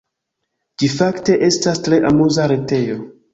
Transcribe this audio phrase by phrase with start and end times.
[0.83, 2.99] Ĝi fakte estas tre amuza retejo.